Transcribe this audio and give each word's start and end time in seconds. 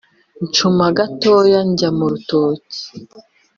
ncuma 0.45 0.85
gatoya 0.97 1.59
njya 1.69 1.89
mu 1.97 2.05
rutoki 2.11 2.81